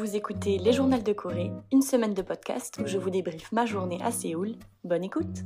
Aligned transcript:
Vous 0.00 0.16
écoutez 0.16 0.56
Les 0.56 0.72
Journaux 0.72 0.96
de 0.96 1.12
Corée, 1.12 1.50
une 1.70 1.82
semaine 1.82 2.14
de 2.14 2.22
podcast 2.22 2.80
où 2.82 2.86
je 2.86 2.96
vous 2.96 3.10
débriefe 3.10 3.52
ma 3.52 3.66
journée 3.66 3.98
à 4.02 4.10
Séoul. 4.10 4.54
Bonne 4.82 5.04
écoute 5.04 5.44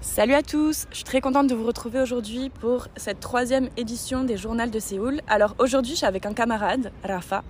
Salut 0.00 0.32
à 0.32 0.40
tous, 0.40 0.86
je 0.90 0.96
suis 0.96 1.04
très 1.04 1.20
contente 1.20 1.48
de 1.48 1.54
vous 1.54 1.66
retrouver 1.66 2.00
aujourd'hui 2.00 2.48
pour 2.48 2.88
cette 2.96 3.20
troisième 3.20 3.68
édition 3.76 4.24
des 4.24 4.38
Journaux 4.38 4.64
de 4.64 4.78
Séoul. 4.78 5.20
Alors 5.28 5.56
aujourd'hui 5.58 5.92
je 5.92 5.98
suis 5.98 6.06
avec 6.06 6.24
un 6.24 6.32
camarade, 6.32 6.92
Rafa, 7.04 7.44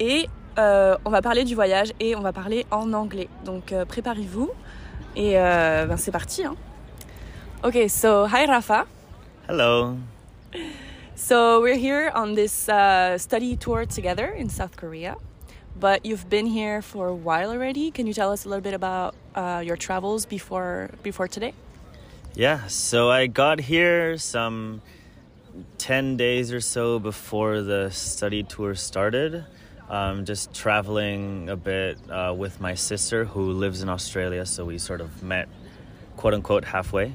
et 0.00 0.26
euh, 0.58 0.96
on 1.04 1.10
va 1.10 1.22
parler 1.22 1.44
du 1.44 1.54
voyage 1.54 1.92
et 2.00 2.16
on 2.16 2.22
va 2.22 2.32
parler 2.32 2.66
en 2.72 2.92
anglais. 2.92 3.28
Donc 3.44 3.70
euh, 3.70 3.84
préparez-vous 3.84 4.50
et 5.14 5.38
euh, 5.38 5.86
ben, 5.86 5.96
c'est 5.96 6.10
parti. 6.10 6.44
Hein. 6.44 6.56
Okay, 7.64 7.88
so 7.88 8.26
hi 8.26 8.46
Rafa. 8.46 8.86
Hello. 9.48 9.98
So 11.16 11.60
we're 11.60 11.74
here 11.74 12.08
on 12.14 12.34
this 12.36 12.68
uh, 12.68 13.18
study 13.18 13.56
tour 13.56 13.84
together 13.84 14.26
in 14.26 14.48
South 14.48 14.76
Korea, 14.76 15.16
but 15.74 16.06
you've 16.06 16.30
been 16.30 16.46
here 16.46 16.82
for 16.82 17.08
a 17.08 17.14
while 17.14 17.50
already. 17.50 17.90
Can 17.90 18.06
you 18.06 18.14
tell 18.14 18.30
us 18.30 18.44
a 18.44 18.48
little 18.48 18.62
bit 18.62 18.74
about 18.74 19.16
uh, 19.34 19.60
your 19.66 19.76
travels 19.76 20.24
before 20.24 20.90
before 21.02 21.26
today? 21.26 21.52
Yeah, 22.34 22.68
so 22.68 23.10
I 23.10 23.26
got 23.26 23.58
here 23.58 24.18
some 24.18 24.80
10 25.78 26.16
days 26.16 26.52
or 26.52 26.60
so 26.60 27.00
before 27.00 27.62
the 27.62 27.90
study 27.90 28.44
tour 28.44 28.76
started. 28.76 29.44
Um, 29.90 30.26
just 30.26 30.54
traveling 30.54 31.50
a 31.50 31.56
bit 31.56 31.98
uh, 32.08 32.32
with 32.38 32.60
my 32.60 32.74
sister 32.76 33.24
who 33.24 33.50
lives 33.50 33.82
in 33.82 33.88
Australia, 33.88 34.46
so 34.46 34.64
we 34.64 34.78
sort 34.78 35.00
of 35.00 35.24
met 35.24 35.48
quote 36.16 36.34
unquote 36.34 36.64
halfway. 36.64 37.14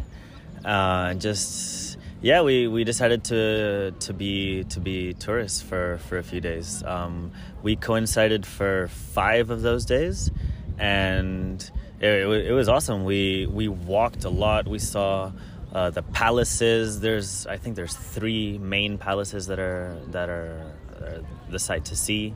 Uh, 0.65 1.13
just 1.15 1.97
yeah, 2.23 2.41
we, 2.41 2.67
we 2.69 2.85
decided 2.85 3.25
to 3.25 3.91
to 3.99 4.13
be 4.13 4.63
to 4.65 4.79
be 4.79 5.13
tourists 5.13 5.61
for, 5.61 5.99
for 6.07 6.17
a 6.17 6.23
few 6.23 6.39
days. 6.39 6.81
Um, 6.83 7.31
we 7.61 7.75
coincided 7.75 8.45
for 8.45 8.87
five 8.87 9.49
of 9.49 9.61
those 9.61 9.83
days, 9.85 10.31
and 10.77 11.69
it, 11.99 12.25
it, 12.47 12.51
was 12.53 12.69
awesome. 12.69 13.03
We 13.03 13.45
we 13.45 13.67
walked 13.67 14.23
a 14.23 14.29
lot. 14.29 14.69
We 14.69 14.79
saw 14.79 15.33
uh, 15.73 15.89
the 15.89 16.01
palaces. 16.01 17.01
There's 17.01 17.45
I 17.45 17.57
think 17.57 17.75
there's 17.75 17.93
three 17.93 18.57
main 18.57 18.97
palaces 18.97 19.47
that 19.47 19.59
are 19.59 19.97
that 20.11 20.29
are, 20.29 20.71
are 21.01 21.23
the 21.49 21.59
sight 21.59 21.83
to 21.85 21.95
see. 21.97 22.33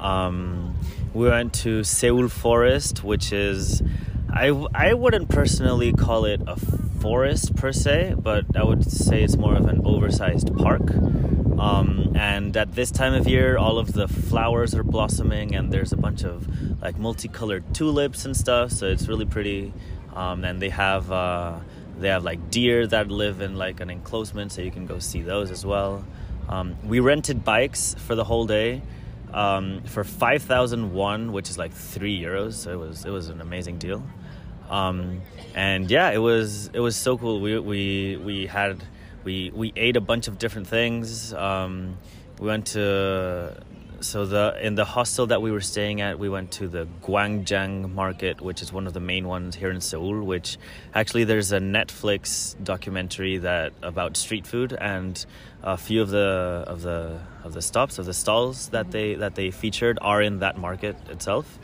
Um, 0.00 0.74
we 1.14 1.28
went 1.28 1.52
to 1.62 1.84
Seoul 1.84 2.28
Forest, 2.28 3.04
which 3.04 3.32
is 3.32 3.80
I 4.28 4.48
I 4.74 4.94
wouldn't 4.94 5.28
personally 5.28 5.92
call 5.92 6.24
it 6.24 6.40
a 6.48 6.56
forest 7.00 7.56
per 7.56 7.72
se, 7.72 8.14
but 8.18 8.44
I 8.56 8.62
would 8.62 8.90
say 8.90 9.22
it's 9.22 9.36
more 9.36 9.54
of 9.54 9.66
an 9.66 9.82
oversized 9.84 10.54
park. 10.56 10.90
Um, 11.58 12.12
and 12.16 12.56
at 12.56 12.74
this 12.74 12.90
time 12.90 13.14
of 13.14 13.26
year, 13.26 13.58
all 13.58 13.78
of 13.78 13.92
the 13.92 14.08
flowers 14.08 14.74
are 14.74 14.82
blossoming, 14.82 15.54
and 15.54 15.72
there's 15.72 15.92
a 15.92 15.96
bunch 15.96 16.24
of 16.24 16.48
like 16.80 16.98
multicolored 16.98 17.74
tulips 17.74 18.24
and 18.24 18.36
stuff. 18.36 18.72
So 18.72 18.86
it's 18.86 19.08
really 19.08 19.26
pretty. 19.26 19.72
Um, 20.14 20.44
and 20.44 20.60
they 20.60 20.70
have 20.70 21.12
uh, 21.12 21.58
they 21.98 22.08
have 22.08 22.24
like 22.24 22.50
deer 22.50 22.86
that 22.86 23.08
live 23.08 23.40
in 23.40 23.56
like 23.56 23.80
an 23.80 23.90
enclosement, 23.90 24.52
so 24.52 24.62
you 24.62 24.70
can 24.70 24.86
go 24.86 24.98
see 24.98 25.22
those 25.22 25.50
as 25.50 25.64
well. 25.64 26.04
Um, 26.48 26.76
we 26.84 27.00
rented 27.00 27.44
bikes 27.44 27.94
for 27.94 28.14
the 28.14 28.24
whole 28.24 28.46
day 28.46 28.82
um, 29.32 29.82
for 29.84 30.02
five 30.02 30.42
thousand 30.42 30.92
won, 30.92 31.32
which 31.32 31.50
is 31.50 31.58
like 31.58 31.72
three 31.72 32.20
euros. 32.20 32.54
So 32.54 32.72
it 32.72 32.78
was 32.78 33.04
it 33.04 33.10
was 33.10 33.28
an 33.28 33.40
amazing 33.40 33.78
deal. 33.78 34.02
Um, 34.70 35.22
and 35.54 35.90
yeah, 35.90 36.10
it 36.10 36.18
was 36.18 36.70
it 36.72 36.80
was 36.80 36.96
so 36.96 37.18
cool. 37.18 37.40
We 37.40 37.58
we 37.58 38.16
we 38.16 38.46
had 38.46 38.82
we 39.24 39.50
we 39.54 39.72
ate 39.76 39.96
a 39.96 40.00
bunch 40.00 40.28
of 40.28 40.38
different 40.38 40.68
things. 40.68 41.34
Um, 41.34 41.98
we 42.38 42.46
went 42.46 42.68
to 42.68 43.62
so 44.00 44.24
the 44.24 44.56
in 44.62 44.76
the 44.76 44.84
hostel 44.84 45.26
that 45.26 45.42
we 45.42 45.50
were 45.50 45.60
staying 45.60 46.00
at, 46.00 46.18
we 46.18 46.28
went 46.28 46.52
to 46.52 46.68
the 46.68 46.86
Gwangjang 47.02 47.92
Market, 47.92 48.40
which 48.40 48.62
is 48.62 48.72
one 48.72 48.86
of 48.86 48.94
the 48.94 49.00
main 49.00 49.26
ones 49.26 49.56
here 49.56 49.70
in 49.70 49.80
Seoul. 49.80 50.22
Which 50.22 50.56
actually 50.94 51.24
there's 51.24 51.52
a 51.52 51.58
Netflix 51.58 52.54
documentary 52.62 53.38
that 53.38 53.72
about 53.82 54.16
street 54.16 54.46
food, 54.46 54.72
and 54.72 55.24
a 55.62 55.76
few 55.76 56.00
of 56.00 56.10
the 56.10 56.64
of 56.66 56.82
the 56.82 57.20
of 57.44 57.52
the 57.54 57.62
stops 57.62 57.98
of 57.98 58.06
the 58.06 58.14
stalls 58.14 58.68
that 58.68 58.90
they 58.90 59.14
that 59.14 59.34
they 59.34 59.50
featured 59.50 59.98
are 60.00 60.22
in 60.22 60.38
that 60.38 60.56
market 60.56 60.96
itself. 61.10 61.58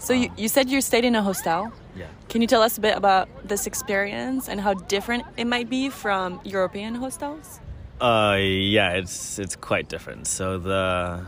So 0.00 0.14
you, 0.14 0.30
you 0.36 0.48
said 0.48 0.70
you 0.70 0.80
stayed 0.80 1.04
in 1.04 1.14
a 1.14 1.22
hostel. 1.22 1.72
Yeah. 1.94 2.06
Can 2.30 2.40
you 2.40 2.46
tell 2.46 2.62
us 2.62 2.78
a 2.78 2.80
bit 2.80 2.96
about 2.96 3.28
this 3.46 3.66
experience 3.66 4.48
and 4.48 4.58
how 4.60 4.72
different 4.74 5.24
it 5.36 5.44
might 5.44 5.68
be 5.68 5.90
from 5.90 6.40
European 6.42 6.94
hostels? 6.94 7.60
Uh, 8.00 8.38
yeah, 8.40 8.92
it's 8.92 9.38
it's 9.38 9.56
quite 9.56 9.88
different. 9.90 10.26
So 10.26 10.58
the 10.58 11.26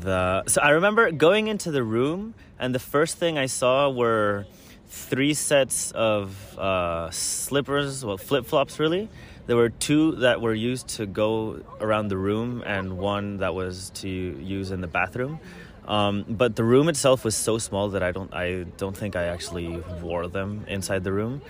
the 0.00 0.44
so 0.46 0.60
I 0.62 0.70
remember 0.70 1.10
going 1.10 1.48
into 1.48 1.72
the 1.72 1.82
room, 1.82 2.34
and 2.56 2.72
the 2.72 2.78
first 2.78 3.18
thing 3.18 3.36
I 3.36 3.46
saw 3.46 3.90
were 3.90 4.46
three 4.86 5.34
sets 5.34 5.90
of 5.90 6.56
uh, 6.56 7.10
slippers, 7.10 8.04
well, 8.04 8.16
flip 8.16 8.46
flops, 8.46 8.78
really. 8.78 9.08
There 9.46 9.56
were 9.56 9.70
two 9.70 10.12
that 10.16 10.40
were 10.40 10.54
used 10.54 10.88
to 10.98 11.06
go 11.06 11.60
around 11.80 12.08
the 12.08 12.16
room, 12.16 12.62
and 12.64 12.98
one 12.98 13.38
that 13.38 13.54
was 13.54 13.90
to 13.96 14.08
use 14.08 14.70
in 14.70 14.80
the 14.82 14.86
bathroom. 14.86 15.40
Um, 15.88 16.24
but 16.28 16.54
the 16.54 16.64
room 16.64 16.88
itself 16.88 17.24
was 17.24 17.34
so 17.34 17.56
small 17.58 17.88
that 17.90 18.02
I 18.02 18.12
don't 18.12 18.32
I 18.34 18.64
don't 18.76 18.96
think 18.96 19.16
I 19.16 19.24
actually 19.24 19.68
wore 20.02 20.28
them 20.28 20.64
inside 20.68 21.02
the 21.02 21.12
room. 21.12 21.40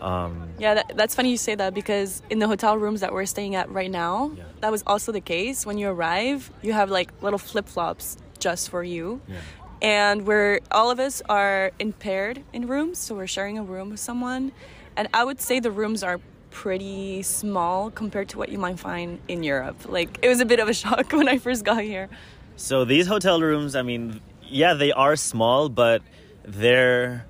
Um, 0.00 0.48
Yeah, 0.58 0.74
that, 0.74 0.96
that's 0.96 1.14
funny 1.14 1.30
you 1.30 1.36
say 1.38 1.54
that 1.54 1.72
because 1.72 2.20
in 2.28 2.38
the 2.40 2.48
hotel 2.48 2.76
rooms 2.76 3.00
that 3.00 3.12
we're 3.12 3.24
staying 3.26 3.54
at 3.54 3.70
right 3.70 3.90
now, 3.90 4.32
Yeah. 4.36 4.42
that 4.60 4.72
was 4.72 4.82
also 4.86 5.12
the 5.12 5.20
case. 5.20 5.64
When 5.64 5.78
you 5.78 5.88
arrive, 5.88 6.50
you 6.60 6.72
have 6.72 6.90
like 6.90 7.10
little 7.22 7.38
flip 7.38 7.68
flops 7.68 8.16
just 8.40 8.68
for 8.70 8.82
you. 8.82 9.20
yeah. 9.28 9.36
And 9.80 10.26
we're 10.26 10.60
all 10.70 10.90
of 10.90 10.98
us 10.98 11.22
are 11.28 11.70
impaired 11.78 12.42
in 12.52 12.66
rooms, 12.66 12.98
so 12.98 13.14
we're 13.14 13.26
sharing 13.28 13.58
a 13.58 13.62
room 13.62 13.90
with 13.90 14.00
someone. 14.00 14.52
And 14.96 15.08
I 15.14 15.22
would 15.24 15.40
say 15.40 15.60
the 15.60 15.70
rooms 15.70 16.02
are 16.02 16.18
pretty 16.50 17.22
small 17.22 17.90
compared 17.90 18.28
to 18.30 18.38
what 18.38 18.48
you 18.48 18.58
might 18.58 18.78
find 18.78 19.18
in 19.28 19.42
Europe. 19.42 19.76
Like 19.88 20.18
it 20.22 20.28
was 20.28 20.40
a 20.40 20.46
bit 20.46 20.58
of 20.60 20.68
a 20.68 20.74
shock 20.82 21.12
when 21.12 21.28
I 21.28 21.38
first 21.38 21.64
got 21.64 21.82
here. 21.82 22.08
So 22.56 22.84
these 22.84 23.06
hotel 23.06 23.40
rooms, 23.40 23.74
I 23.74 23.82
mean, 23.82 24.20
yeah, 24.42 24.74
they 24.74 24.92
are 24.92 25.16
small, 25.16 25.68
but 25.68 26.02
they're 26.44 27.26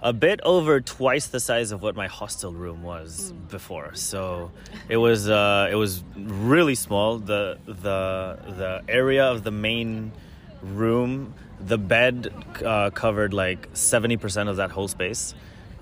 a 0.00 0.12
bit 0.12 0.40
over 0.42 0.80
twice 0.80 1.26
the 1.26 1.40
size 1.40 1.72
of 1.72 1.82
what 1.82 1.94
my 1.94 2.06
hostel 2.06 2.52
room 2.52 2.82
was 2.82 3.32
before. 3.48 3.94
So 3.94 4.50
it 4.88 4.96
was 4.96 5.28
uh, 5.28 5.68
it 5.70 5.74
was 5.76 6.02
really 6.16 6.74
small. 6.74 7.18
The 7.18 7.58
the 7.66 8.38
the 8.46 8.82
area 8.88 9.24
of 9.24 9.44
the 9.44 9.50
main 9.50 10.12
room, 10.62 11.34
the 11.60 11.78
bed 11.78 12.32
uh, 12.64 12.90
covered 12.90 13.32
like 13.32 13.68
seventy 13.72 14.16
percent 14.16 14.48
of 14.48 14.56
that 14.56 14.70
whole 14.70 14.88
space. 14.88 15.34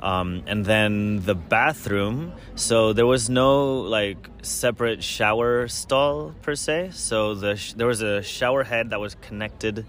Um, 0.04 0.42
and 0.46 0.66
then 0.66 1.20
the 1.24 1.34
bathroom. 1.34 2.34
So 2.56 2.92
there 2.92 3.06
was 3.06 3.30
no 3.30 3.80
like 3.80 4.28
separate 4.42 5.02
shower 5.02 5.66
stall 5.66 6.34
per 6.42 6.54
se. 6.54 6.90
So 6.92 7.34
the 7.34 7.56
sh- 7.56 7.72
there 7.72 7.86
was 7.86 8.02
a 8.02 8.22
shower 8.22 8.64
head 8.64 8.90
that 8.90 9.00
was 9.00 9.14
connected 9.14 9.86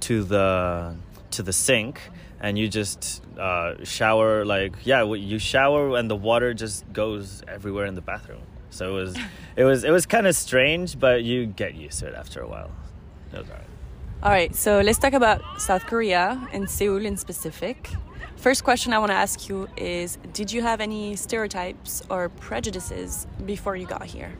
to 0.00 0.24
the 0.24 0.96
to 1.30 1.44
the 1.44 1.52
sink, 1.52 2.00
and 2.40 2.58
you 2.58 2.66
just 2.68 3.22
uh, 3.38 3.84
shower 3.84 4.44
like 4.44 4.74
yeah, 4.82 5.04
you 5.04 5.38
shower 5.38 5.96
and 5.96 6.10
the 6.10 6.16
water 6.16 6.54
just 6.54 6.92
goes 6.92 7.44
everywhere 7.46 7.86
in 7.86 7.94
the 7.94 8.02
bathroom. 8.02 8.42
So 8.70 8.90
it 8.90 8.94
was 9.00 9.16
it 9.56 9.64
was 9.64 9.84
it 9.84 9.90
was 9.90 10.06
kind 10.06 10.26
of 10.26 10.34
strange, 10.34 10.98
but 10.98 11.22
you 11.22 11.46
get 11.46 11.76
used 11.76 12.00
to 12.00 12.08
it 12.08 12.14
after 12.16 12.40
a 12.40 12.48
while. 12.48 12.72
It 13.32 13.38
was 13.38 13.48
alright. 13.48 13.66
All 14.24 14.30
right, 14.30 14.54
so 14.54 14.80
let's 14.80 14.98
talk 14.98 15.14
about 15.14 15.40
South 15.60 15.86
Korea 15.86 16.48
and 16.52 16.70
Seoul 16.70 17.04
in 17.06 17.16
specific. 17.16 17.90
First 18.42 18.64
question 18.64 18.92
I 18.92 18.98
want 18.98 19.10
to 19.10 19.14
ask 19.14 19.48
you 19.48 19.68
is 19.76 20.18
Did 20.32 20.50
you 20.50 20.62
have 20.62 20.80
any 20.80 21.14
stereotypes 21.14 22.02
or 22.10 22.28
prejudices 22.28 23.28
before 23.46 23.76
you 23.76 23.86
got 23.86 24.04
here? 24.04 24.32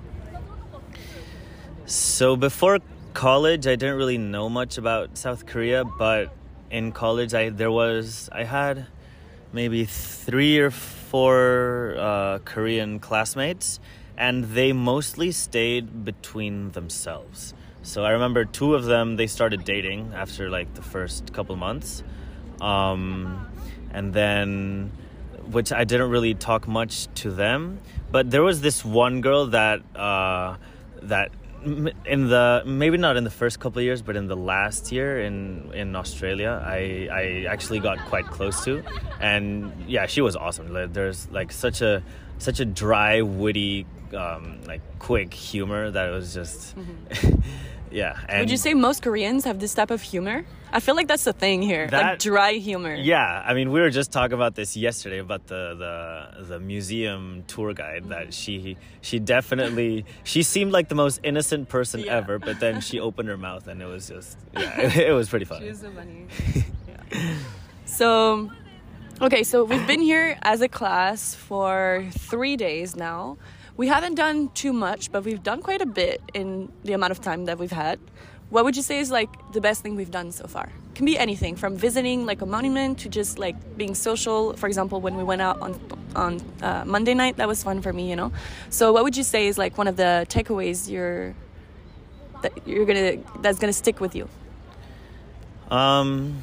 So 1.87 2.35
before 2.35 2.81
college, 3.15 3.69
I 3.69 3.77
didn't 3.77 3.95
really 3.95 4.19
know 4.19 4.49
much 4.49 4.77
about 4.77 5.17
South 5.17 5.47
Korea, 5.47 5.85
but 5.85 6.35
in 6.69 6.91
college, 6.91 7.33
I 7.33 7.51
there 7.51 7.71
was 7.71 8.29
I 8.33 8.43
had 8.43 8.87
maybe 9.53 9.85
three 9.85 10.59
or 10.59 10.73
four 10.73 11.95
uh, 11.97 12.41
Korean 12.45 12.99
classmates, 12.99 13.79
and 14.19 14.47
they 14.47 14.73
mostly 14.73 15.31
stayed 15.31 16.05
between 16.05 16.73
themselves. 16.73 17.55
So 17.83 18.05
I 18.05 18.11
remember 18.11 18.47
two 18.47 18.75
of 18.75 18.83
them 18.85 19.15
they 19.15 19.29
started 19.29 19.63
dating 19.65 20.11
after 20.13 20.51
like 20.51 20.75
the 20.75 20.83
first 20.83 21.33
couple 21.33 21.55
months, 21.55 22.03
um, 22.61 23.47
and 23.93 24.13
then 24.13 24.93
which 25.51 25.73
I 25.73 25.85
didn't 25.85 26.11
really 26.11 26.35
talk 26.35 26.69
much 26.69 27.09
to 27.17 27.31
them. 27.31 27.81
But 28.11 28.31
there 28.31 28.43
was 28.43 28.61
this 28.61 28.85
one 28.85 29.21
girl 29.21 29.47
that 29.49 29.81
uh, 29.97 30.57
that 31.03 31.31
in 31.65 32.29
the 32.29 32.63
maybe 32.67 32.99
not 32.99 33.17
in 33.17 33.25
the 33.25 33.31
first 33.31 33.61
couple 33.61 33.79
of 33.79 33.85
years, 33.85 34.03
but 34.03 34.17
in 34.17 34.27
the 34.27 34.37
last 34.37 34.93
year 34.93 35.21
in 35.21 35.71
in 35.73 35.95
Australia, 35.97 36.63
I 36.65 37.09
I 37.11 37.47
actually 37.49 37.81
got 37.81 37.99
quite 38.07 38.27
close 38.27 38.65
to, 38.65 38.83
and 39.21 39.73
yeah, 39.87 40.07
she 40.07 40.21
was 40.21 40.37
awesome. 40.37 40.93
There's 40.93 41.31
like 41.31 41.53
such 41.53 41.83
a 41.83 42.03
such 42.43 42.61
a 42.61 42.65
dry, 42.65 43.23
witty, 43.23 43.87
um, 44.15 44.61
like 44.67 44.83
quick 44.99 45.33
humor 45.33 45.91
that 45.91 46.09
it 46.09 46.13
was 46.13 46.35
just 46.35 46.75
yeah. 47.91 48.13
And 48.13 48.29
Mm-hmm. 48.29 48.39
Would 48.41 48.51
you 48.51 48.57
say 48.57 48.75
most 48.75 49.03
Koreans 49.03 49.45
have 49.45 49.59
this 49.59 49.75
type 49.75 49.91
of 49.91 50.03
humor? 50.03 50.45
I 50.75 50.81
feel 50.81 50.97
like 50.97 51.07
that's 51.07 51.25
the 51.25 51.35
thing 51.35 51.61
here, 51.61 51.87
like 51.93 52.19
dry 52.19 52.53
humor. 52.55 52.95
Yeah, 52.95 53.43
I 53.47 53.53
mean, 53.53 53.71
we 53.73 53.81
were 53.81 53.91
just 53.91 54.11
talking 54.11 54.33
about 54.33 54.55
this 54.55 54.75
yesterday 54.75 55.19
about 55.19 55.47
the 55.47 55.77
the, 55.77 56.45
the 56.45 56.61
museum 56.61 57.45
tour 57.47 57.75
guide 57.75 58.09
that 58.09 58.33
she 58.33 58.79
she 59.03 59.19
definitely 59.19 60.07
she 60.25 60.43
seemed 60.43 60.73
like 60.73 60.89
the 60.89 60.95
most 60.95 61.21
innocent 61.23 61.69
person 61.69 62.01
Yeah. 62.01 62.17
ever, 62.17 62.39
but 62.39 62.59
then 62.59 62.81
she 62.81 62.99
opened 63.07 63.29
her 63.29 63.37
mouth 63.37 63.69
and 63.69 63.83
it 63.83 63.87
was 63.87 64.09
just 64.09 64.39
yeah, 64.55 64.81
it, 65.11 65.13
was 65.13 65.29
pretty 65.29 65.45
funny. 65.45 65.67
She 65.67 65.73
is 65.73 65.81
so 65.81 65.91
funny. 65.91 66.27
Yeah. 66.89 67.35
So, 67.85 68.51
okay, 69.23 69.45
so 69.45 69.63
we've 69.63 69.87
been 69.87 70.01
here 70.01 70.37
as 70.43 70.61
a 70.63 70.69
class 70.69 71.35
for 71.35 72.05
three 72.11 72.57
days 72.57 72.97
now. 72.97 73.39
We 73.77 73.87
haven't 73.87 74.17
done 74.17 74.49
too 74.49 74.73
much, 74.73 75.13
but 75.13 75.23
we've 75.25 75.43
done 75.43 75.63
quite 75.63 75.81
a 75.81 75.87
bit 75.87 76.21
in 76.35 76.73
the 76.83 76.93
amount 76.93 77.13
of 77.13 77.21
time 77.21 77.45
that 77.45 77.57
we've 77.57 77.71
had. 77.71 78.01
What 78.51 78.65
would 78.65 78.77
you 78.77 78.83
say 78.83 78.99
is 78.99 79.13
like 79.13 79.31
the 79.53 79.61
best 79.61 79.83
thing 79.83 79.95
we've 79.95 80.11
done 80.11 80.33
so 80.33 80.47
far? 80.49 80.71
Can 80.97 81.07
be 81.07 81.17
anything 81.17 81.55
from 81.55 81.77
visiting 81.77 82.27
like 82.27 82.43
a 82.43 82.47
monument 82.47 82.99
to 82.99 83.09
just 83.09 83.39
like 83.39 83.57
being 83.79 83.95
social. 83.95 84.55
For 84.55 84.67
example, 84.67 85.01
when 85.01 85.17
we 85.17 85.25
went 85.25 85.41
out 85.41 85.61
on 85.63 85.81
on 86.15 86.41
uh, 86.61 86.85
Monday 86.85 87.15
night, 87.15 87.37
that 87.37 87.49
was 87.49 87.63
fun 87.63 87.81
for 87.81 87.93
me, 87.93 88.11
you 88.11 88.17
know. 88.17 88.31
So, 88.69 88.93
what 88.93 89.05
would 89.05 89.17
you 89.17 89.23
say 89.23 89.47
is 89.47 89.57
like 89.57 89.79
one 89.79 89.89
of 89.89 89.97
the 89.97 90.27
takeaways 90.29 90.91
you're 90.91 91.35
that 92.43 92.53
you're 92.67 92.85
gonna 92.85 93.17
that's 93.41 93.59
gonna 93.59 93.73
stick 93.73 94.01
with 94.01 94.15
you? 94.15 94.29
Um, 95.71 96.43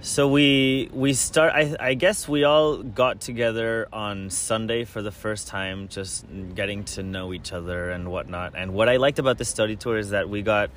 so 0.00 0.28
we 0.28 0.90
we 0.92 1.12
start. 1.12 1.52
I 1.52 1.76
I 1.80 1.94
guess 1.94 2.28
we 2.28 2.44
all 2.44 2.76
got 2.76 3.20
together 3.20 3.88
on 3.92 4.30
Sunday 4.30 4.84
for 4.84 5.02
the 5.02 5.10
first 5.10 5.48
time, 5.48 5.88
just 5.88 6.24
getting 6.54 6.84
to 6.94 7.02
know 7.02 7.32
each 7.32 7.52
other 7.52 7.90
and 7.90 8.08
whatnot. 8.08 8.54
And 8.56 8.74
what 8.74 8.88
I 8.88 8.98
liked 8.98 9.18
about 9.18 9.38
the 9.38 9.44
study 9.44 9.74
tour 9.74 9.98
is 9.98 10.10
that 10.10 10.28
we 10.28 10.42
got. 10.42 10.70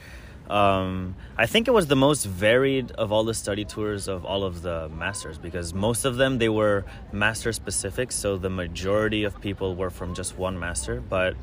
Um, 0.50 1.16
I 1.38 1.46
think 1.46 1.70
it 1.70 1.72
was 1.72 1.88
the 1.88 1.96
most 1.96 2.26
varied 2.26 2.92
of 2.92 3.12
all 3.14 3.24
the 3.24 3.34
study 3.34 3.64
tours 3.64 4.10
of 4.10 4.26
all 4.26 4.44
of 4.44 4.64
the 4.64 4.90
masters 4.90 5.38
because 5.38 5.74
most 5.74 6.04
of 6.04 6.18
them 6.18 6.40
they 6.40 6.50
were 6.50 6.84
master 7.14 7.54
specific. 7.54 8.12
So 8.12 8.38
the 8.38 8.50
majority 8.50 9.24
of 9.24 9.40
people 9.40 9.76
were 9.76 9.92
from 9.92 10.14
just 10.16 10.38
one 10.38 10.60
master, 10.60 11.00
but 11.00 11.36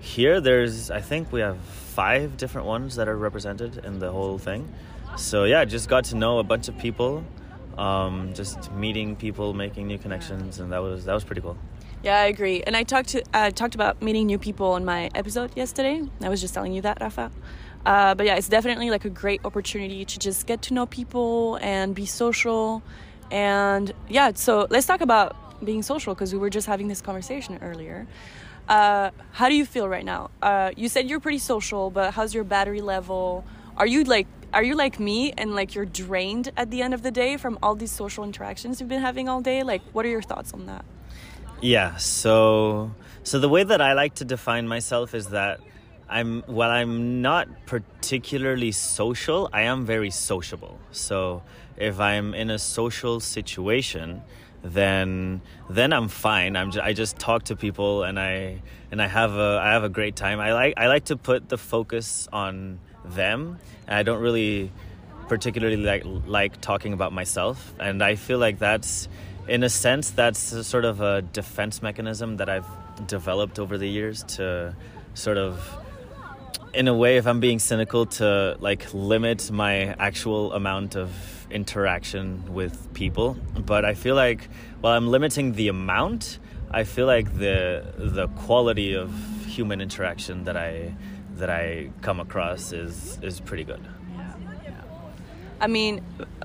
here 0.00 0.40
there's 0.40 0.90
I 0.90 1.00
think 1.00 1.32
we 1.32 1.40
have 1.40 1.58
five 1.58 2.36
different 2.36 2.66
ones 2.66 2.96
that 2.96 3.08
are 3.08 3.16
represented 3.16 3.82
in 3.84 3.98
the 3.98 4.12
whole 4.12 4.38
thing. 4.38 4.68
So 5.16 5.44
yeah, 5.44 5.64
just 5.64 5.88
got 5.88 6.04
to 6.06 6.16
know 6.16 6.38
a 6.38 6.42
bunch 6.42 6.68
of 6.68 6.76
people, 6.78 7.24
um, 7.78 8.32
just 8.34 8.72
meeting 8.72 9.16
people, 9.16 9.54
making 9.54 9.86
new 9.86 9.98
connections, 9.98 10.60
and 10.60 10.72
that 10.72 10.78
was 10.78 11.04
that 11.04 11.14
was 11.14 11.24
pretty 11.24 11.40
cool. 11.40 11.56
Yeah, 12.02 12.20
I 12.20 12.24
agree. 12.26 12.62
And 12.62 12.76
I 12.76 12.82
talked 12.82 13.08
to 13.10 13.22
I 13.32 13.50
talked 13.50 13.74
about 13.74 14.02
meeting 14.02 14.26
new 14.26 14.38
people 14.38 14.76
in 14.76 14.84
my 14.84 15.10
episode 15.14 15.56
yesterday. 15.56 16.02
I 16.22 16.28
was 16.28 16.40
just 16.40 16.52
telling 16.52 16.72
you 16.72 16.82
that, 16.82 16.98
Rafa. 17.00 17.30
Uh, 17.86 18.14
but 18.14 18.26
yeah, 18.26 18.36
it's 18.36 18.48
definitely 18.48 18.90
like 18.90 19.04
a 19.04 19.10
great 19.10 19.40
opportunity 19.44 20.04
to 20.04 20.18
just 20.18 20.46
get 20.46 20.62
to 20.62 20.74
know 20.74 20.86
people 20.86 21.58
and 21.62 21.94
be 21.94 22.06
social. 22.06 22.82
And 23.30 23.92
yeah, 24.08 24.32
so 24.34 24.66
let's 24.70 24.86
talk 24.86 25.00
about 25.00 25.64
being 25.64 25.82
social 25.82 26.14
because 26.14 26.32
we 26.32 26.38
were 26.38 26.50
just 26.50 26.66
having 26.66 26.88
this 26.88 27.00
conversation 27.00 27.58
earlier. 27.62 28.06
Uh, 28.68 29.10
how 29.32 29.48
do 29.48 29.54
you 29.54 29.66
feel 29.66 29.88
right 29.88 30.04
now? 30.04 30.30
Uh, 30.42 30.72
you 30.76 30.88
said 30.88 31.08
you're 31.08 31.20
pretty 31.20 31.38
social, 31.38 31.90
but 31.90 32.14
how's 32.14 32.34
your 32.34 32.44
battery 32.44 32.80
level? 32.80 33.44
Are 33.76 33.86
you 33.86 34.04
like 34.04 34.26
are 34.54 34.62
you 34.62 34.76
like 34.76 35.00
me 35.00 35.32
and 35.36 35.54
like 35.54 35.74
you're 35.74 35.84
drained 35.84 36.50
at 36.56 36.70
the 36.70 36.80
end 36.80 36.94
of 36.94 37.02
the 37.02 37.10
day 37.10 37.36
from 37.36 37.58
all 37.62 37.74
these 37.74 37.90
social 37.90 38.24
interactions 38.24 38.80
you've 38.80 38.88
been 38.88 39.02
having 39.02 39.28
all 39.28 39.40
day? 39.40 39.62
Like, 39.62 39.82
what 39.92 40.06
are 40.06 40.08
your 40.08 40.22
thoughts 40.22 40.54
on 40.54 40.66
that? 40.66 40.84
Yeah. 41.60 41.96
So 41.96 42.92
so 43.24 43.38
the 43.38 43.48
way 43.48 43.64
that 43.64 43.80
I 43.80 43.94
like 43.94 44.14
to 44.16 44.24
define 44.24 44.68
myself 44.68 45.14
is 45.14 45.28
that 45.28 45.60
I'm 46.08 46.42
while 46.42 46.70
I'm 46.70 47.20
not 47.22 47.48
particularly 47.66 48.72
social, 48.72 49.48
I 49.52 49.62
am 49.62 49.84
very 49.84 50.10
sociable. 50.10 50.78
So 50.92 51.42
if 51.76 51.98
I'm 51.98 52.34
in 52.34 52.50
a 52.50 52.58
social 52.58 53.20
situation, 53.20 54.22
then 54.62 55.40
then 55.68 55.92
I'm 55.92 56.08
fine. 56.08 56.56
I'm 56.56 56.70
ju- 56.70 56.80
I 56.82 56.92
just 56.92 57.18
talk 57.18 57.44
to 57.44 57.56
people 57.56 58.04
and 58.04 58.20
I 58.20 58.62
and 58.90 59.02
I 59.02 59.06
have 59.06 59.34
a 59.34 59.58
I 59.62 59.72
have 59.72 59.84
a 59.84 59.88
great 59.88 60.16
time. 60.16 60.40
I 60.40 60.52
like 60.52 60.74
I 60.76 60.86
like 60.86 61.06
to 61.06 61.16
put 61.16 61.48
the 61.48 61.58
focus 61.58 62.28
on 62.32 62.78
them. 63.04 63.58
And 63.86 63.96
I 63.96 64.02
don't 64.02 64.20
really 64.20 64.70
particularly 65.28 65.76
like 65.76 66.04
like 66.26 66.60
talking 66.60 66.92
about 66.92 67.12
myself 67.12 67.74
and 67.80 68.02
I 68.02 68.14
feel 68.14 68.38
like 68.38 68.58
that's 68.58 69.08
in 69.48 69.62
a 69.62 69.68
sense 69.68 70.10
that's 70.10 70.38
sort 70.66 70.84
of 70.84 71.00
a 71.00 71.22
defense 71.22 71.82
mechanism 71.82 72.36
that 72.38 72.48
I've 72.48 72.66
developed 73.06 73.58
over 73.58 73.78
the 73.78 73.88
years 73.88 74.22
to 74.36 74.74
sort 75.14 75.38
of 75.38 75.78
in 76.72 76.88
a 76.88 76.94
way 76.94 77.16
if 77.16 77.26
I'm 77.26 77.40
being 77.40 77.58
cynical 77.58 78.06
to 78.06 78.56
like 78.60 78.92
limit 78.92 79.50
my 79.50 79.94
actual 79.98 80.52
amount 80.52 80.96
of 80.96 81.10
interaction 81.50 82.52
with 82.52 82.92
people 82.94 83.36
but 83.58 83.84
I 83.84 83.94
feel 83.94 84.14
like 84.14 84.48
while 84.80 84.94
I'm 84.94 85.08
limiting 85.08 85.52
the 85.52 85.68
amount 85.68 86.38
I 86.70 86.84
feel 86.84 87.06
like 87.06 87.32
the 87.38 87.84
the 87.96 88.28
quality 88.28 88.94
of 88.94 89.12
human 89.46 89.80
interaction 89.80 90.44
that 90.44 90.56
I 90.56 90.94
that 91.36 91.50
I 91.50 91.90
come 92.02 92.20
across 92.20 92.72
is 92.72 93.18
is 93.22 93.40
pretty 93.40 93.64
good. 93.64 93.80
I 95.60 95.66
mean, 95.66 96.02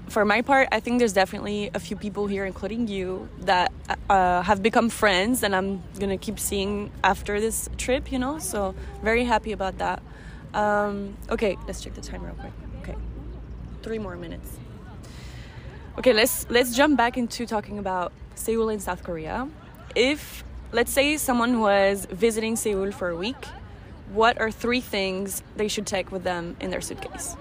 for 0.07 0.23
my 0.23 0.41
part, 0.41 0.69
I 0.71 0.79
think 0.79 0.99
there's 0.99 1.13
definitely 1.13 1.71
a 1.73 1.79
few 1.79 1.97
people 1.97 2.27
here, 2.27 2.45
including 2.45 2.87
you, 2.87 3.27
that 3.41 3.71
uh, 4.09 4.41
have 4.43 4.61
become 4.61 4.89
friends, 4.89 5.43
and 5.43 5.55
I'm 5.55 5.81
gonna 5.99 6.17
keep 6.17 6.39
seeing 6.39 6.91
after 7.03 7.41
this 7.41 7.69
trip. 7.77 8.11
You 8.11 8.19
know, 8.19 8.39
so 8.39 8.75
very 9.01 9.25
happy 9.25 9.51
about 9.51 9.77
that. 9.79 10.01
Um, 10.53 11.17
okay, 11.29 11.57
let's 11.67 11.81
check 11.81 11.93
the 11.95 12.01
time 12.01 12.23
real 12.23 12.35
quick. 12.35 12.53
Okay, 12.81 12.95
three 13.83 13.99
more 13.99 14.15
minutes. 14.15 14.57
Okay, 15.97 16.13
let's 16.13 16.49
let's 16.49 16.75
jump 16.75 16.97
back 16.97 17.17
into 17.17 17.45
talking 17.45 17.77
about 17.77 18.13
Seoul 18.35 18.69
in 18.69 18.79
South 18.79 19.03
Korea. 19.03 19.47
If 19.95 20.43
let's 20.71 20.91
say 20.91 21.17
someone 21.17 21.59
was 21.59 22.05
visiting 22.05 22.55
Seoul 22.55 22.91
for 22.91 23.09
a 23.09 23.17
week, 23.17 23.43
what 24.11 24.39
are 24.39 24.51
three 24.51 24.81
things 24.81 25.43
they 25.55 25.67
should 25.67 25.85
take 25.85 26.11
with 26.11 26.23
them 26.23 26.55
in 26.59 26.69
their 26.71 26.81
suitcase? 26.81 27.35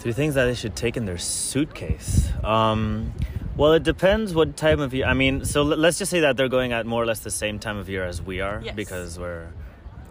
Three 0.00 0.12
things 0.12 0.34
that 0.34 0.46
they 0.46 0.54
should 0.54 0.74
take 0.74 0.96
in 0.96 1.04
their 1.04 1.18
suitcase. 1.18 2.28
Um, 2.42 3.12
well, 3.56 3.72
it 3.74 3.82
depends 3.84 4.34
what 4.34 4.56
time 4.56 4.80
of 4.80 4.92
year. 4.92 5.06
I 5.06 5.14
mean, 5.14 5.44
so 5.44 5.62
let- 5.62 5.78
let's 5.78 5.98
just 5.98 6.10
say 6.10 6.20
that 6.20 6.36
they're 6.36 6.48
going 6.48 6.72
at 6.72 6.86
more 6.86 7.02
or 7.02 7.06
less 7.06 7.20
the 7.20 7.30
same 7.30 7.58
time 7.60 7.76
of 7.76 7.88
year 7.88 8.04
as 8.04 8.20
we 8.20 8.40
are, 8.40 8.60
Yes. 8.64 8.74
because 8.74 9.18
we're 9.18 9.48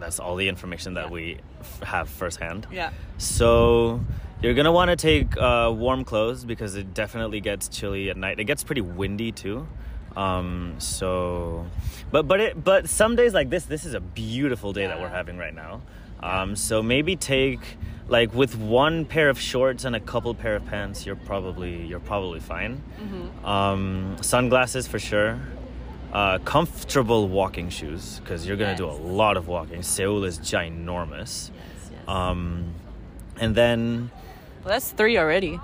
that's 0.00 0.18
all 0.18 0.34
the 0.34 0.48
information 0.48 0.94
that 0.94 1.06
Yeah. 1.06 1.10
we 1.12 1.36
f- 1.60 1.80
have 1.84 2.08
firsthand. 2.08 2.66
Yeah. 2.72 2.90
So 3.18 4.00
you're 4.42 4.54
gonna 4.54 4.72
want 4.72 4.88
to 4.90 4.96
take 4.96 5.36
uh, 5.36 5.70
warm 5.72 6.04
clothes 6.04 6.44
because 6.44 6.74
it 6.74 6.92
definitely 6.92 7.40
gets 7.40 7.68
chilly 7.68 8.10
at 8.10 8.16
night. 8.16 8.40
It 8.40 8.44
gets 8.44 8.64
pretty 8.64 8.80
windy 8.80 9.30
too. 9.30 9.68
Um, 10.16 10.74
so, 10.78 11.66
but 12.10 12.28
but 12.28 12.40
it 12.40 12.64
but 12.64 12.88
some 12.88 13.16
days 13.16 13.32
like 13.34 13.50
this, 13.50 13.64
this 13.64 13.84
is 13.84 13.94
a 13.94 14.00
beautiful 14.00 14.72
day 14.72 14.86
that 14.86 15.00
we're 15.00 15.08
having 15.08 15.38
right 15.38 15.54
now. 15.54 15.80
Um, 16.22 16.54
so 16.54 16.82
maybe 16.82 17.16
take 17.16 17.60
like 18.08 18.34
with 18.34 18.56
one 18.56 19.04
pair 19.04 19.28
of 19.28 19.40
shorts 19.40 19.84
and 19.84 19.96
a 19.96 20.00
couple 20.00 20.34
pair 20.34 20.54
of 20.56 20.66
pants, 20.66 21.06
you're 21.06 21.16
probably 21.16 21.84
you're 21.86 22.00
probably 22.00 22.40
fine. 22.40 22.82
Um, 23.44 24.16
sunglasses 24.20 24.86
for 24.86 24.98
sure. 24.98 25.38
Uh, 26.12 26.38
comfortable 26.40 27.26
walking 27.26 27.70
shoes 27.70 28.20
because 28.20 28.46
you're 28.46 28.56
gonna 28.58 28.76
do 28.76 28.84
a 28.86 28.92
lot 28.92 29.36
of 29.38 29.48
walking. 29.48 29.82
Seoul 29.82 30.24
is 30.24 30.38
ginormous. 30.38 31.50
Yes, 31.50 31.50
yes. 31.90 31.90
Um, 32.06 32.74
and 33.40 33.54
then, 33.54 34.10
Well, 34.62 34.74
that's 34.74 34.90
three 34.92 35.16
already. 35.16 35.58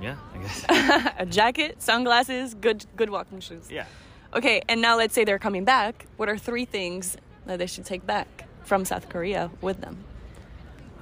Yeah, 0.00 0.16
I 0.34 0.38
guess. 0.38 1.12
a 1.18 1.26
jacket, 1.26 1.82
sunglasses, 1.82 2.54
good 2.54 2.84
good 2.96 3.10
walking 3.10 3.40
shoes. 3.40 3.70
yeah. 3.70 3.84
Okay, 4.34 4.62
and 4.68 4.80
now 4.80 4.96
let's 4.96 5.12
say 5.14 5.24
they're 5.24 5.38
coming 5.38 5.64
back. 5.64 6.06
What 6.16 6.28
are 6.28 6.38
three 6.38 6.64
things 6.64 7.16
that 7.46 7.58
they 7.58 7.66
should 7.66 7.84
take 7.84 8.06
back 8.06 8.44
from 8.64 8.84
South 8.86 9.08
Korea 9.10 9.50
with 9.60 9.80
them? 9.82 9.98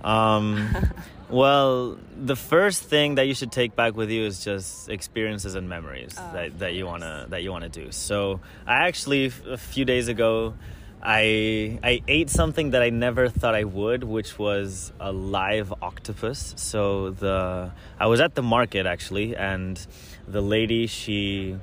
Um, 0.02 0.75
well, 1.30 1.99
the 2.16 2.35
first 2.35 2.82
thing 2.82 3.16
that 3.16 3.26
you 3.28 3.35
should 3.35 3.52
take 3.52 3.76
back 3.76 3.94
with 3.97 4.11
you 4.11 4.25
is 4.25 4.42
just 4.42 4.88
experiences 4.88 5.54
and 5.54 5.68
memories 5.68 6.14
Oh, 6.18 6.30
that, 6.32 6.59
that 6.59 6.75
you 6.75 6.87
wanna 6.87 7.26
that 7.28 7.42
you 7.42 7.52
wanna 7.52 7.68
do. 7.68 7.92
So 7.92 8.40
I 8.66 8.88
actually 8.88 9.26
a 9.49 9.56
few 9.59 9.85
days 9.85 10.09
ago, 10.09 10.54
I 11.02 11.78
I 11.83 12.02
ate 12.09 12.28
something 12.30 12.71
that 12.71 12.83
I 12.83 12.90
never 12.90 13.28
thought 13.28 13.54
I 13.54 13.64
would, 13.64 14.04
which 14.04 14.38
was 14.38 14.92
a 15.00 15.12
live 15.12 15.73
octopus. 15.80 16.54
So 16.57 17.11
the 17.11 17.71
I 17.99 18.07
was 18.07 18.21
at 18.21 18.35
the 18.35 18.42
market 18.42 18.87
actually, 18.87 19.35
and 19.35 19.85
the 20.28 20.42
lady 20.42 20.87
she 20.87 21.57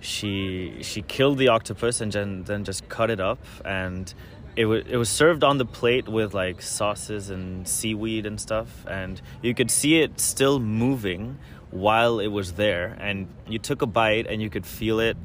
she 0.00 0.78
she 0.82 1.02
killed 1.02 1.38
the 1.38 1.48
octopus 1.48 2.00
and 2.00 2.10
then, 2.10 2.42
then 2.44 2.64
just 2.64 2.88
cut 2.88 3.10
it 3.10 3.20
up. 3.20 3.38
And 3.64 4.12
it 4.56 4.64
was 4.64 4.84
it 4.88 4.96
was 4.96 5.08
served 5.08 5.44
on 5.44 5.58
the 5.58 5.66
plate 5.66 6.08
with 6.08 6.34
like 6.34 6.60
sauces 6.60 7.30
and 7.30 7.68
seaweed 7.68 8.26
and 8.26 8.40
stuff. 8.40 8.84
And 8.88 9.20
you 9.40 9.54
could 9.54 9.70
see 9.70 10.00
it 10.00 10.18
still 10.18 10.58
moving 10.58 11.38
while 11.70 12.18
it 12.18 12.28
was 12.28 12.54
there. 12.54 12.96
And 12.98 13.28
you 13.46 13.60
took 13.60 13.82
a 13.82 13.86
bite 13.86 14.26
and 14.26 14.42
you 14.42 14.50
could 14.50 14.66
feel 14.66 14.98
it 14.98 15.16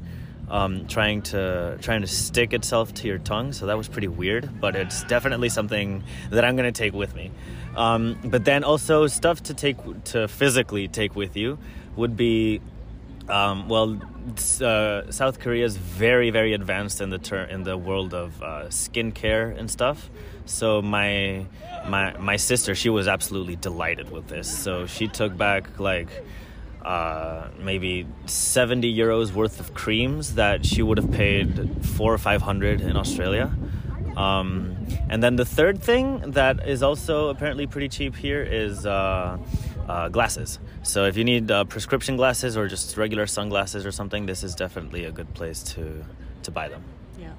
um, 0.48 0.86
trying 0.86 1.22
to 1.22 1.78
trying 1.80 2.02
to 2.02 2.06
stick 2.06 2.52
itself 2.52 2.94
to 2.94 3.08
your 3.08 3.18
tongue. 3.18 3.52
So 3.52 3.66
that 3.66 3.76
was 3.76 3.88
pretty 3.88 4.08
weird, 4.08 4.60
but 4.60 4.76
it's 4.76 5.04
definitely 5.04 5.48
something 5.48 6.04
that 6.30 6.44
I'm 6.44 6.56
gonna 6.56 6.72
take 6.72 6.92
with 6.92 7.14
me. 7.14 7.30
Um, 7.76 8.18
but 8.24 8.44
then 8.44 8.64
also 8.64 9.06
stuff 9.06 9.42
to 9.44 9.54
take 9.54 9.76
to 10.04 10.28
physically 10.28 10.88
take 10.88 11.14
with 11.14 11.36
you 11.36 11.58
would 11.96 12.16
be 12.16 12.60
um, 13.28 13.68
well, 13.68 14.00
uh, 14.60 15.10
South 15.10 15.40
Korea 15.40 15.64
is 15.64 15.76
very, 15.76 16.30
very 16.30 16.52
advanced 16.52 17.00
in 17.00 17.10
the 17.10 17.18
ter- 17.18 17.44
in 17.44 17.64
the 17.64 17.76
world 17.76 18.14
of 18.14 18.40
uh, 18.42 18.66
skincare 18.68 19.56
and 19.58 19.70
stuff. 19.70 20.10
So 20.44 20.80
my 20.80 21.46
my 21.88 22.16
my 22.18 22.36
sister, 22.36 22.74
she 22.74 22.88
was 22.88 23.08
absolutely 23.08 23.56
delighted 23.56 24.10
with 24.10 24.28
this. 24.28 24.48
So 24.56 24.86
she 24.86 25.08
took 25.08 25.36
back 25.36 25.80
like 25.80 26.08
uh, 26.84 27.48
maybe 27.58 28.06
70 28.26 28.94
euros 28.96 29.32
worth 29.32 29.60
of 29.60 29.74
creams 29.74 30.34
that 30.34 30.64
she 30.64 30.82
would 30.82 30.98
have 30.98 31.10
paid 31.10 31.84
four 31.84 32.12
or 32.14 32.18
five 32.18 32.42
hundred 32.42 32.80
in 32.80 32.96
Australia. 32.96 33.50
Um, 34.16 34.76
and 35.10 35.22
then 35.22 35.36
the 35.36 35.44
third 35.44 35.82
thing 35.82 36.20
that 36.32 36.66
is 36.66 36.82
also 36.82 37.28
apparently 37.28 37.66
pretty 37.66 37.88
cheap 37.88 38.16
here 38.16 38.42
is 38.42 38.86
uh, 38.86 39.36
uh, 39.88 40.08
glasses. 40.08 40.58
So 40.82 41.04
if 41.04 41.16
you 41.16 41.24
need 41.24 41.50
uh, 41.50 41.64
prescription 41.64 42.16
glasses 42.16 42.56
or 42.56 42.66
just 42.66 42.96
regular 42.96 43.26
sunglasses 43.26 43.84
or 43.84 43.92
something, 43.92 44.24
this 44.26 44.42
is 44.42 44.54
definitely 44.54 45.04
a 45.04 45.12
good 45.12 45.32
place 45.34 45.62
to 45.74 46.04
to 46.44 46.50
buy 46.50 46.68
them. 46.68 46.82
Yeah. 47.20 47.32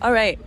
All 0.00 0.12
right, 0.12 0.38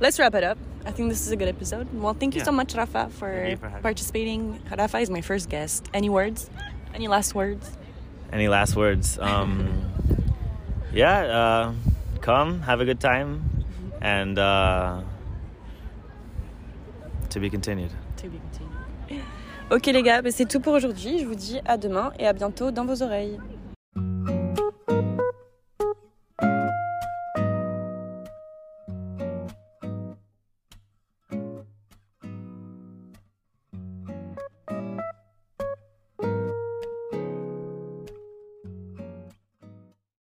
let's 0.00 0.18
wrap 0.18 0.34
it 0.34 0.42
up. 0.42 0.58
I 0.84 0.90
think 0.92 1.10
this 1.10 1.20
is 1.26 1.30
a 1.32 1.36
good 1.36 1.48
episode. 1.48 1.86
Well, 1.92 2.14
thank 2.14 2.34
you 2.34 2.40
Yeah. 2.40 2.44
so 2.46 2.52
much, 2.52 2.74
Rafa, 2.74 3.08
for, 3.10 3.56
for 3.60 3.70
participating. 3.82 4.60
Rafa 4.76 4.98
is 4.98 5.10
my 5.10 5.20
first 5.20 5.48
guest. 5.48 5.88
Any 5.92 6.08
words? 6.08 6.48
Any 6.96 7.08
last 7.08 7.34
words? 7.34 7.76
Any 8.32 8.48
last 8.48 8.74
words? 8.74 9.18
Um, 9.18 9.68
yeah, 10.94 11.18
uh, 11.20 11.72
come, 12.22 12.62
have 12.62 12.80
a 12.80 12.86
good 12.86 13.00
time, 13.00 13.64
and 14.00 14.38
uh, 14.38 15.02
to 17.28 17.38
be 17.38 17.50
continued. 17.50 17.90
To 18.16 18.28
be 18.28 18.40
continued. 18.40 19.24
Ok 19.68 19.86
les 19.86 20.02
gars, 20.04 20.22
bah, 20.22 20.30
c'est 20.30 20.46
tout 20.46 20.60
pour 20.60 20.74
aujourd'hui. 20.74 21.18
Je 21.18 21.26
vous 21.26 21.34
dis 21.34 21.58
à 21.64 21.76
demain 21.76 22.12
et 22.20 22.26
à 22.28 22.32
bientôt 22.32 22.70
dans 22.70 22.86
vos 22.86 23.02
oreilles. 23.02 23.36